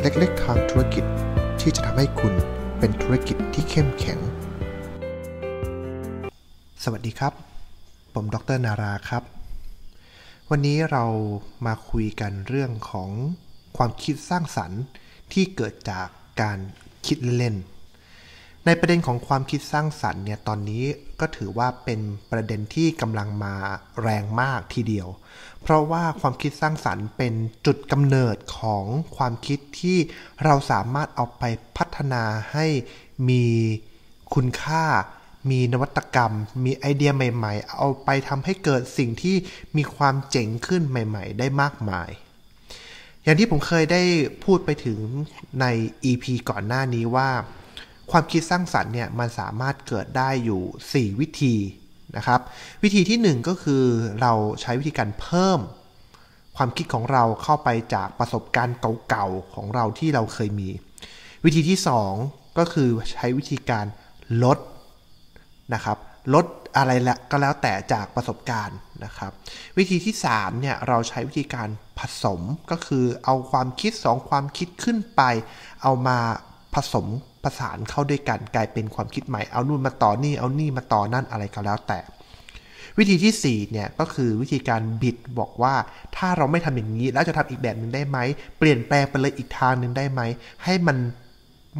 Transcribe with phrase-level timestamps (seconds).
[0.00, 1.04] เล็กๆ ทางธุรกิจ
[1.60, 2.34] ที่จะทำให้คุณ
[2.78, 4.18] เป็นธุรกิจที่เข้มแข็ง
[6.82, 7.32] สวัสดีครับ
[8.14, 9.22] ผมดรนาราครับ
[10.50, 11.04] วันนี้เรา
[11.66, 13.10] มาคุยกันเรื่องของ
[13.76, 14.82] ความคิดสร้างสรรค์
[15.32, 16.08] ที่เกิดจาก
[16.42, 16.58] การ
[17.06, 17.54] คิดเล่น
[18.66, 20.84] ในประเด็นของความคิดสร้างสรรค์เนี่ยตอนนี้
[21.20, 22.00] ก็ถือว่าเป็น
[22.30, 23.54] ประเด็นที่กำลังมา
[24.02, 25.08] แรงมากทีเดียว
[25.62, 27.34] เพราะว่าความคิดสร้างสรรค์เป็น
[27.66, 28.84] จุดกำเนิดของ
[29.16, 29.98] ความคิดที่
[30.44, 31.44] เราสามารถเอาไป
[31.76, 32.22] พัฒนา
[32.52, 32.66] ให้
[33.28, 33.44] มี
[34.34, 34.84] คุณค่า
[35.50, 36.32] มีนวัตกรรม
[36.64, 39.36] มีไอเดียใหม่ ๆ เอาไปทำให้เกิดสิ่งที่
[39.76, 42.10] มีความเจ๋งขึ้นใหม่ ๆ ได้มากมาย
[43.22, 44.02] อย่างที่ผมเคยได้
[44.44, 44.98] พูดไปถึง
[45.60, 45.66] ใน
[46.10, 47.30] EP ก่อนหน้านี้ว่า
[48.12, 50.62] ความคิดสร้างสรรค์เนี่ยมันสามารถเกิดได้อยู่
[51.14, 51.54] 4 วิธี
[52.16, 52.40] นะครับ
[52.82, 53.84] วิธีที่ 1 ก็คือ
[54.20, 55.60] เราใช้วิธีการเพิ่ม
[56.56, 58.76] ความคิดของเราเข้าไปจากประสบการณ์
[59.08, 60.68] เก่าๆของเราที่เราเคยมี
[61.44, 61.78] วิธีที่
[62.18, 63.86] 2 ก็คือใช้วิธีการ
[64.42, 64.58] ลด
[65.74, 65.98] นะครับ
[66.34, 69.32] ลดอะไรละก็แล้วแต่จากประสบการณ์นะครับ
[69.78, 75.22] วิธีที่3เนี่ยเราใช้วิธีการผสมก็คือเอาความคิด 2 ความคิดขึ้นไป
[75.82, 76.18] เอามา
[76.74, 77.06] ผสม
[77.44, 82.00] ประสานเข้าด้วยกันกลายเป็นความคิดใหม่ เอานู่นมาต่อนี่ เอานี่มาต่อนั่นอะไรก็แล้วแต่
[82.98, 85.74] วิธีที่4เนี่ยก็คือวิธีการบิดบอกว่า
[86.16, 88.18] ถ้าเราไม่ทำอย่างนี้แล้วจะทำอีกแบบหนึ่งได้ไหม
[88.58, 90.20] เปลี่ยนแปลงไปเลยอีกทางหนึ่งได้ไหม
[90.64, 90.96] ให้มัน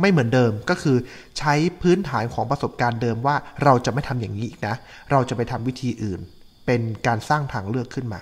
[0.00, 0.96] ไม่เหมือนเดิมก็คือ
[1.38, 4.74] ใช้พื้นฐานของประสบการณ์เดิมว่าเราจะไม่ทำอย่างนี้อีกนะ
[5.10, 6.20] เราจะไปทำวิธีอื่น
[6.66, 8.20] เป็นการสร้างทางเลือกขึ้นมา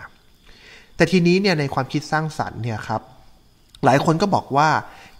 [0.97, 3.03] แต่ทีนี้เนี่ยในความคิดสร้างสรรค์เนี่ยครับ
[3.85, 4.69] หลายคนก็บอกว่า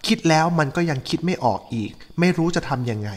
[0.07, 3.11] คิดแล้วมันก็ยังคิดไม่ออกอีก ไม่รู้จะทำยังไง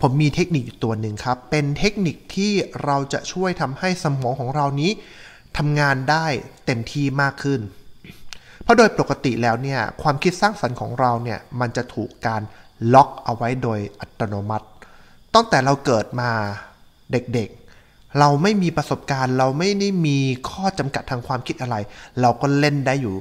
[0.00, 2.52] ผมมีเทคนิคตัวหนึ่งครับ เป็นเทคนิคที่
[2.84, 4.90] เราจะช่วยทำให้สมองของเรานี้
[5.58, 6.26] ทำงานได้
[6.66, 7.60] เต็มที่มากขึ้น
[8.62, 12.42] เพราะโดยปกติแล้วเนี่ยความคิดสร้างสรรค์ของเราเนี่ยมันจะถูกการ
[12.94, 14.66] ล็อกเอาไว้โดยอัตโนมัติ
[15.34, 16.30] ตั้งแต่เราเกิดมา
[17.12, 17.61] เด็กๆ
[18.18, 20.18] เราไม่มีประสบการณ์ เราไม่ได้มี
[20.48, 21.76] ข้อจำกัดทางความคิดอะไร
[22.20, 23.14] เราก็เล่นได้อยู่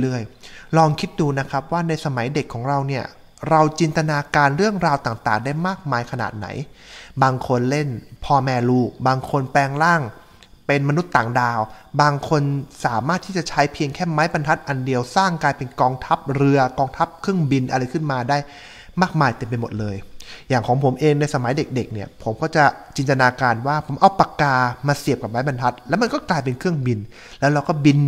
[0.00, 3.04] เรื่อยๆ ลองคิดดูนะครับว่าในสมัยเด็กของเราเนี่ย
[3.50, 6.46] เราจินตนาการเรื่องราวต่างๆ ได้มากมายขนาดไหน
[7.22, 7.88] บางคนเล่น
[8.24, 10.02] พ่อแม่ลูก บางคนแปลงร่าง
[10.66, 11.60] เป็นมนุษย์ต่างดาว
[12.00, 12.42] บางคน
[12.84, 18.38] สามารถที่จะใช้เพียงแค่ไม้บรรทัดอันเดียวสร้างกลายเป็นกองทัพเรือกองทัพเครื่องบินอะไรขึ้นมาได้
[19.02, 19.96] มากมายเต็มไปหมดเลย
[20.48, 22.64] อย่างของผมเองในสมัยเด็กๆ เนี่ย ผมก็จะ
[22.96, 24.54] จินตนาการว่าผมเอาปากกา
[24.86, 26.98] มาเสียบกับไม้บรรทัด แล้วมันก็กลายเป็นเครื่องบิน
[27.40, 27.98] แล้วเราก็บิน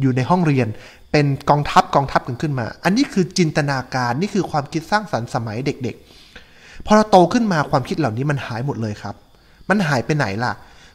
[0.00, 0.68] อยู่ในห้องเรียน
[1.12, 9.14] เป็นกองทัพกองทัพกันขึ้นมา อันนี้คือจินตนาการนี่คือความคิดสร้างสรรค์สมัยเด็กๆ พอเราโตขึ้นมาความคิดเหล่านี้มันหายหมดเลยครับ
[9.68, 10.52] มันหายไปไหนล่ะ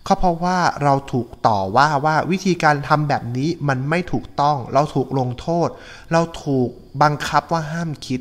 [0.07, 5.69] ก็เพราะว่าเราถูกต่อว่าว่าวิธีการทำแบบนี้มันไม่ถูกต้อง เราถูกลงโทษ
[6.11, 6.69] เราถูก
[7.01, 8.19] บังคับว่าห้ามคิด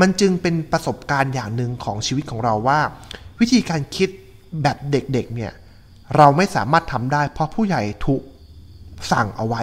[0.00, 2.80] มันจึงเป็นประสบการณ์อย่างหนึ่งของชีวิตของเราว่า
[3.40, 4.08] วิธีการคิด
[4.62, 5.52] แบบเด็กๆเนี่ย
[6.16, 8.22] เราไม่สามารถทำได้ เพราะผู้ใหญ่ถูก
[9.12, 9.62] สั่งเอาไว้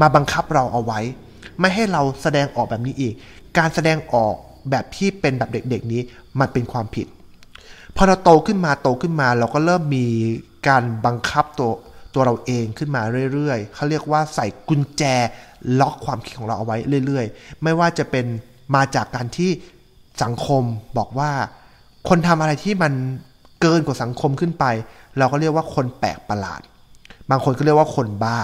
[0.00, 1.00] มาบังคับเราเอาไว้
[1.60, 3.14] ไม่ให้เราแสดงออกแบบนี้อีก
[3.58, 4.34] การแสดงออก
[4.70, 6.00] แบบที่เป็นแบบเด็ก ๆ นี้
[6.40, 7.06] มันเป็นความผิด
[7.96, 10.06] พอเราโตขึ้นมาโตขึ้นมา เราก็เริ่มมี
[10.68, 11.72] การบังคับตัว
[12.14, 13.02] ตัวเราเองขึ้นมา
[13.32, 15.02] เรื่อยๆเขาเรียกว่าใส่กุญแจ
[15.80, 16.76] ล็อกความคิดของเราเอาไว้
[17.06, 18.26] เรื่อย ๆ ไม่ว่าจะเป็น
[18.74, 19.50] มาจากการที่
[20.22, 20.62] สังคม
[20.98, 21.30] บอกว่า
[22.08, 22.92] คนทำอะไรที่มัน
[23.60, 24.64] เกินกว่าสังคมขึ้นไป
[25.18, 26.60] เราก็เรียกว่าคนแปลกประหลาด
[27.30, 28.38] บางคนก็เรียกว่าคนบ้า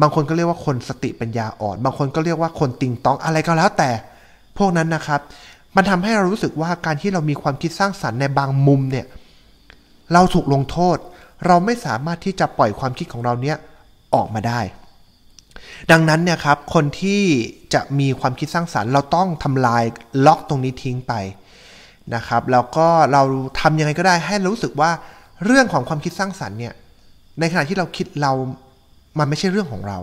[0.00, 3.90] บางคนก็เรียกว่าคนสติปัญญาอ่อน บางคนก็เรียกว่าคนติงตองอะไรก็แล้วแต่
[4.58, 5.20] พวกนั้นนะครับ
[5.76, 9.06] มันทำให้เรารู้สึกว่าการที่เรามีความคิดสร้างสรรค์ในบางมุมเนี่ย
[10.12, 10.96] เราถูกลงโทษ
[11.46, 13.56] เราไม่สามารถที่จะปล่อยความคิดของเราเนี้ย
[14.14, 14.60] ออกมาได้
[15.90, 17.22] ดังนั้นเนี่ยครับคนที่
[17.74, 19.84] จะมีความคิดสร้างสารรค์ เราต้องทำลาย
[20.26, 21.12] ล็อกตรงนี้ทิ้งไป
[22.14, 23.22] นะครับแล้วก็เรา
[23.60, 24.90] ทำยังไงก็ได้ให้รู้สึกว่า
[25.44, 26.74] เรื่องของความคิดสร้างสารรค์เนี่ย
[27.40, 28.32] ในขณะที่เราคิดเรา
[29.18, 29.98] มันไม่ใช่เรื่องของเรา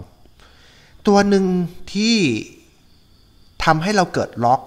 [1.08, 1.46] ตัวหนึ่ง
[1.94, 2.16] ที่
[3.66, 4.62] ทำให้เราเกิดล็อก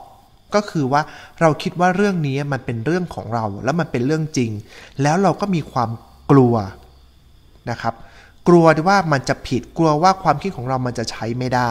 [0.55, 1.03] ก็คือว่า
[1.41, 4.51] เราคิดว่าเรื่องนี้มันเป็นเรื่องของเรา แล้วมันเป็นเรื่องจริง
[5.03, 5.91] แล้วเราก็มีความ
[6.31, 6.55] กลัว
[7.71, 7.95] นะครับ
[8.49, 11.71] กลัวว่ามันจะผิดกลัวว่าความคิดของเรามันจะใช้ไม่ได้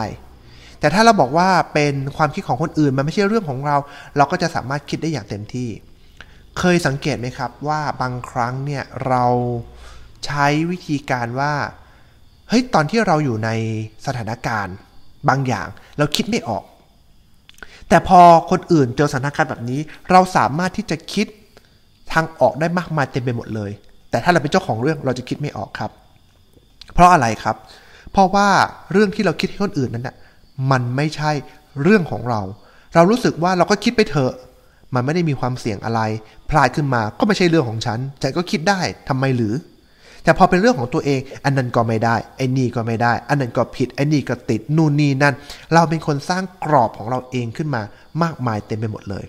[0.80, 3.76] แต่ถ้าเราบอกว่าเป็นความคิดของคนอื่นมันไม่ใช่เรื่องของเรา
[4.16, 5.68] เราก็จะสามารถคิดได้อย่างเต็มที่
[6.58, 9.24] เคยสังเกตไหมครับว่าบางครั้งเนี่ยเรา
[10.26, 11.52] ใช้วิธีการว่า
[12.48, 13.50] เฮ้ยตอนที่เราอยู่ใน
[14.06, 14.74] สถานการณ์
[15.28, 15.68] บางอย่าง
[15.98, 16.64] เราคิดไม่ออก
[17.88, 19.80] แต่พอคนอื่นเจอสถานการณ์แบบนี้
[20.10, 21.26] เราสามารถที่จะคิด
[22.12, 23.70] ทางออกได้มากมายเต็มไปหมดเลย
[24.10, 25.90] แต่ถ้าเราเป็นเจ้าของเรื่องเราจะคิดไม่ออกครับ
[26.94, 27.56] เพราะอะไรครับ
[28.12, 28.48] เพราะว่า
[28.92, 30.16] เรื่องที่เราคิดให้คนอื่นนั้นน่ะ
[30.70, 31.30] มันไม่ใช่
[31.82, 32.40] เรื่องของเรา
[32.94, 34.32] เรารู้สึกว่าเราก็คิดไปเถอะ
[34.94, 36.00] มันไม่ได้มีความเสี่ยงอะไร
[36.50, 39.54] พลาดขึ้นมาก็ไม่ใช่เรื่องของฉันฉันก็คิดได้ทำไมหรือ
[40.24, 45.34] แต่พอเป็นเรื่องของตัวเอง อันนั้นก็ไม่ได้ไอ้นี่ก็ไม่ได้ อันนั้นก็ผิดไอ้นี่ก็ติดนู่นนี่นั่น
[45.72, 47.82] เราเป็นคนสร้างกรอบของเราเองขึ้นมา
[48.22, 49.24] มากมายเต็มไปหมดเลย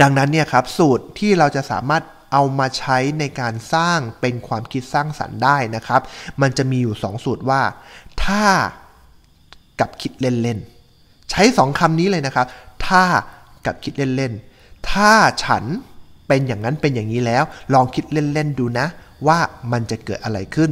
[0.00, 6.00] ดังนั้นเนี่ยครับสูตรที่เราจะสามารถ เอามาใช้ในการสร้างเป็นความคิดสร้างสรรค์ได้นะครับ
[6.42, 7.62] มันจะมีอยู่ 2 สูตรว่า
[8.24, 8.44] ถ้า
[9.80, 12.46] กับคิดเล่นๆ ใช้ 2คำนี้เลยนะครับ
[12.86, 13.02] ถ้า
[13.66, 15.12] กับคิดเล่นๆ ถ้า
[15.44, 15.64] ฉัน
[16.28, 17.44] เป็นอย่างนั้นเป็นอย่างนี้แล้ว
[17.74, 18.86] ลองคิดเล่นๆดูนะ
[19.26, 19.38] ว่า
[19.72, 20.70] มันจะเกิดอะไรขึ้น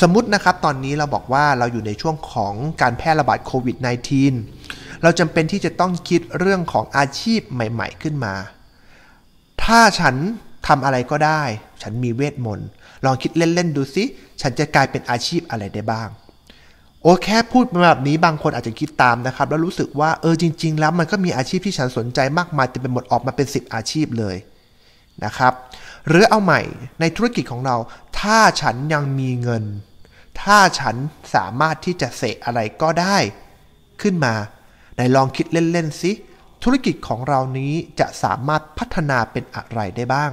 [0.00, 3.76] สมมตินะครับตอนนี้เราบอกว่าเราอยู่ในช่วงของการแพร่ระบาดโควิด
[4.40, 8.34] -19 เราจำเป็นที่จะต้องคิดเรื่องของอาชีพใหม่ ๆ ขึ้นมา
[9.64, 10.16] ถ้าฉัน
[10.66, 11.42] ทำอะไรก็ได้
[11.82, 12.68] ฉันมีเวทมนต์
[13.04, 14.04] ลองคิดเล่น ๆ ดูสิ
[14.40, 16.08] ฉันจะกลายเป็นอาชีพอะไรได้บ้าง
[17.02, 24.36] โอ้แค่พูดมาแบบนี้บางคนอาจจะคิดตามนะครับ แล้วรู้สึกว่าเออจริง ๆ แล้วมันก็มีอาชีพที่ฉันสนใจมากมายเต็มไปหมดออกมาเป็น 10 อาชีพเลย
[25.24, 25.52] นะครับ
[26.08, 26.60] หรือเอาใหม่
[27.00, 27.76] ในธุรกิจของเรา
[28.20, 29.64] ถ้าฉันยังมีเงิน
[30.42, 30.96] ถ้าฉัน
[31.34, 33.16] สามารถที่จะเสกอะไรก็ได้
[34.02, 34.34] ขึ้นมา
[34.94, 36.12] ไหนลองคิดเล่น ๆ สิ
[36.62, 40.30] ธุรกิจของเรานี้จะสามารถพัฒนาเป็นอะไรได้บ้าง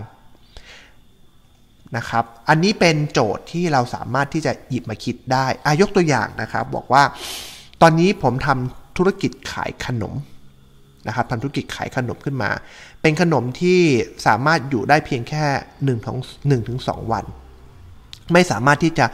[1.98, 7.04] นะครับ อันนี้เป็นโจทย์ที่เราสามารถที่จะหยิบมาคิดได้อายกตัวอย่างนะครับ บอกว่า
[7.82, 10.14] ตอนนี้ผมทำธุรกิจขายขนม
[11.08, 12.52] นะครับทำธุรกิจขายขนมขึ้นมา
[13.02, 13.80] เป็นขนมที่
[14.28, 16.18] สามารถอยู่ได้เพียงแค่1ถึง
[16.64, 17.26] 1ถึง2วัน
[18.34, 19.06] ไม่สามารถที่จะ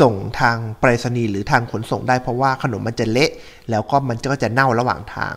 [0.00, 3.30] ส่งทางไปรษณีย์หรือทางขนส่งได้เพราะว่าขนมมันจะเละ
[3.70, 5.34] แล้วก็มันก็จะเน่าระหว่างทาง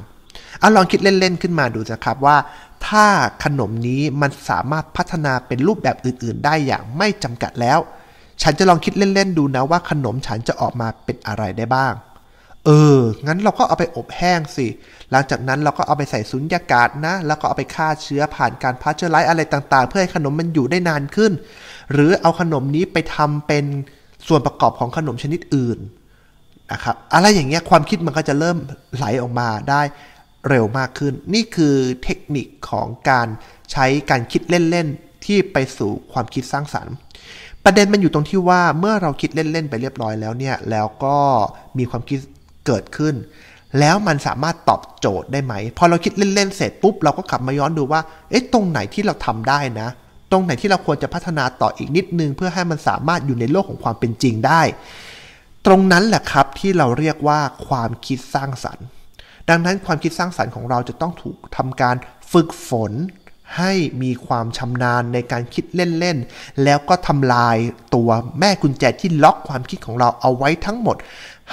[0.59, 2.37] เอาลองคิดเล่นๆขึ้นมาดูนะครับว่า
[2.87, 3.05] ถ้า
[3.43, 7.79] ขนมนี้มันสามารถพัฒนาเป็นรูปแบบอื่น ๆ ได้อย่างไม่จำกัดแล้ว
[8.41, 11.93] ฉันจะลองคิดเล่น ๆ ดูนะว่าขนมฉันจะออกมาเป็นอะไรได้บ้าง
[12.65, 14.67] เออ งั้นเราก็เอาไปอบแห้งสิ
[15.11, 21.31] หลังจากนั้นเราก็เอาไปใส่สุญญากาศนะ แล้วก็เอาไปฆ่าเชื้อผ่านการพาสเจอร์ไลท์อะไรต่าง ๆ เพื่อให้ขนมมันอยู่ได้นานขึ้น
[21.91, 23.65] หรือเอาขนมนี้ไปทำเป็น
[24.27, 25.79] ส่วนประกอบของขนมชนิดอื่น
[26.71, 28.57] นะครับอะไรอย่างเงี้ยความคิดมันก็จะเริ่ม
[28.95, 29.81] ไหลออกมาได้
[30.49, 33.27] เร็วมากขึ้น นี่คือเทคนิคของการ
[33.71, 36.93] ใช้การคิดเล่นๆ ที่ไปสู่ความคิดสร้างสรรค์
[37.63, 41.17] ประเด็นมันอยู่ตรงที่ว่าเมื่อเราคิดเล่นๆ ไปเรียบร้อยแล้วเนี่ย แล้วก็
[41.77, 42.19] มีความคิด
[42.65, 43.15] เกิดขึ้น
[43.79, 49.89] แล้วมันสามารถตอบโจทย์ได้ไหม พอเราคิดเล่นๆ เสร็จปุ๊บ เราก็กลับมาย้อนดูว่า เอ๊ะ ตรงไหนที่เราทำได้นะ
[50.31, 54.61] ตรงไหนที่เราควรจะพัฒนาต่ออีกนิดนึง เพื่อให้มันสามารถอยู่ในโลกของความเป็นจริงได้
[55.65, 58.85] ตรงนั้นแหละครับที่เราเรียกว่าความคิดสร้างสรรค์
[59.49, 61.95] ดังนั้นความคิดสร้างสรรค์ของเราจะต้องถูกทำการ
[62.31, 62.91] ฝึกฝน
[63.57, 63.73] ให้
[64.03, 67.57] มีความชำนาญในการคิดเล่นๆ แล้วก็ทำลาย
[67.95, 68.09] ตัว
[68.39, 70.97] แม่กุญแจที่ล็อกความคิดของเราเอาไว้ทั้งหมด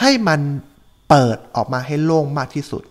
[0.01, 0.41] ให้มัน
[1.09, 2.83] เปิดออกมาให้โล่งมากที่สุด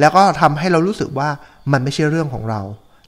[0.00, 1.28] แล้วก็ทำให้เรารู้สึกว่า
[1.72, 2.60] มันไม่ใช่เรื่องของเรา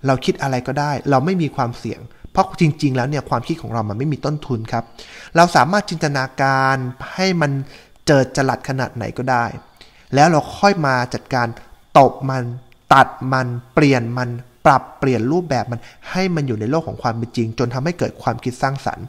[0.06, 2.00] เราคิดอะไรก็ได้ เราไม่มีความเสี่ยง
[2.32, 4.84] เพราะจริง ๆ แล้วเนี่ยความคิดของเรามันไม่มีต้นทุนครับ
[5.36, 6.76] เราสามารถจินตนาการ
[7.14, 7.52] ให้มัน
[8.06, 9.44] เจิดจรัสขนาดไหนก็ได้
[10.14, 11.46] แล้วเราค่อยมาจัดการ
[11.98, 12.44] ตบมัน
[12.94, 14.30] ตัดมันเปลี่ยนมัน
[14.66, 19.06] ปรับเปลี่ยนรูปแบบมันให้มันอยู่ในโลกของความเป็นจริง จนทำให้เกิดความคิดสร้างสรรค์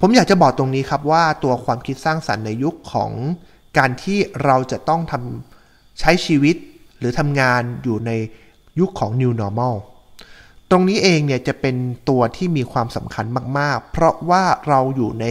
[0.00, 3.10] ผมอยากจะบอกตรงนี้ครับว่าตัวความคิดสร้างสรรค์ในยุคของ
[3.78, 6.56] การที่เราจะต้องทำใช้ชีวิต
[6.98, 8.10] หรือทำงานอยู่ใน
[8.80, 9.74] ยุคของ new normal
[10.70, 11.76] ตรงนี้เองเนี่ยจะเป็น
[12.08, 13.26] ตัวที่มีความสำคัญ
[13.58, 15.26] มาก ๆ เพราะว่าเราอยู่ใน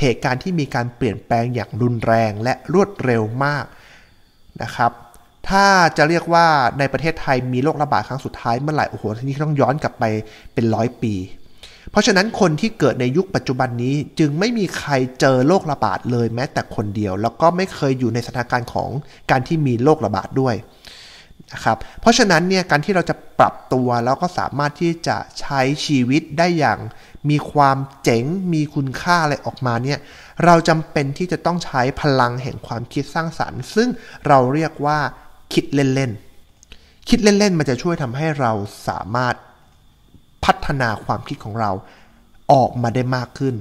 [0.00, 3.64] เหตุการณ์ที่มีการเปลี่ยนแปลงอย่างรุนแรงและรวดเร็วมาก
[4.62, 4.92] นะครับ
[5.48, 6.46] ถ้าจะเรียกว่า
[6.78, 10.04] ในประเทศไทยมีโรคระบาดครั้งสุดท้ายเมื่อไหร่โอ้โหทีนี้ต้องย้อนกลับไป
[10.54, 11.14] เป็นร้อยปี
[11.90, 18.90] เพราะฉะนั้นคนที่เกิดในยุคปัจจุบันนี้จึงไม่มีใครเจอโรคระบาดเลยแม้แต่คนเดียว แล้วก็ไม่เคยอยู่ในสถานการณ์ของ
[19.30, 20.54] การที่มีโรคระบาดด้วย
[21.52, 26.78] นะครับเพราะฉะนั้นเนี่ยการที่เราจะปรับตัวแล้วก็สามารถที่จะใช้ชีวิตได้อย่าง
[27.30, 29.98] มีความเจ๋งมีคุณค่าอะไรออกมาเนี่ย
[30.44, 33.88] เราจำเป็นที่จะต้องใช้พลังแห่งความคิดสร้างสารรค์ ซึ่ง
[34.26, 34.98] เราเรียกว่า
[35.52, 38.52] คิดเล่นๆคิดเล่นๆมันจะช่วยทำให้เรา
[38.88, 39.34] สามารถ
[40.44, 41.70] พัฒนาความคิดของเรา
[42.52, 43.54] ออกมาได้มากขึ้น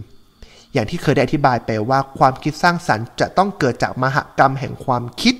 [0.73, 5.35] อย่างที่เคยได้อธิบายไปว่าความคิดสร้างสรรค์จะต้องเกิดจากมหกรรมแห่งความคิด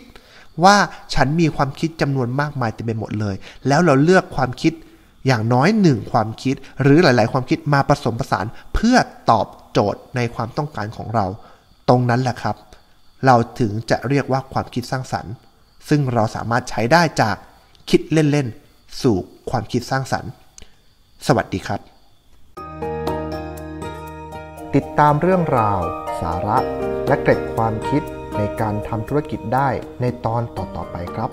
[0.64, 0.76] ว่า
[1.14, 3.36] ฉันมีความคิดจำนวนมากมายเต็มไปหมดเลย
[3.68, 4.74] แล้วเราเลือกความคิด
[5.28, 8.98] อย่างน้อยหนึ่งความคิด หรือหลาย ๆ ความคิดมาผสมผสานเพื่อ
[9.32, 11.26] ตอบโจทย์ในความต้องการของเรา
[11.90, 12.56] ตรงนั้นแหละครับ
[13.26, 15.34] เราถึงจะเรียกว่าความคิดสร้างสรรค์
[15.90, 17.36] ซึ่งเราสามารถใช้ได้จาก
[17.90, 19.16] คิดเล่น ๆ สู่
[19.50, 20.32] ความคิดสร้างสรรค์
[21.28, 21.80] สวัสดีครับ
[24.76, 25.80] ติดตามเรื่องราว
[26.22, 26.58] สาระ
[27.08, 28.04] และเกร็ดความคิด
[28.44, 29.70] ในการทำธุรกิจได้
[30.02, 31.30] ในตอนต่อๆไปครับ